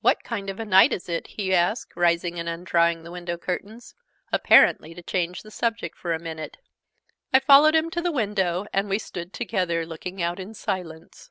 "What 0.00 0.24
kind 0.24 0.50
of 0.50 0.58
a 0.58 0.64
night 0.64 0.92
is 0.92 1.08
it?" 1.08 1.28
he 1.28 1.54
asked, 1.54 1.94
rising 1.94 2.36
and 2.36 2.48
undrawing 2.48 3.04
the 3.04 3.12
window 3.12 3.38
curtains, 3.38 3.94
apparently 4.32 4.92
to 4.92 5.04
change 5.04 5.42
the 5.42 5.52
subject 5.52 5.96
for 5.96 6.12
a 6.12 6.18
minute. 6.18 6.56
I 7.32 7.38
followed 7.38 7.76
him 7.76 7.88
to 7.90 8.02
the 8.02 8.10
window, 8.10 8.66
and 8.72 8.88
we 8.88 8.98
stood 8.98 9.32
together, 9.32 9.86
looking 9.86 10.20
out, 10.20 10.40
in 10.40 10.52
silence. 10.54 11.30